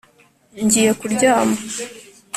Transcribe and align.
Ngiye 0.63 0.91
kuryama 0.99 1.57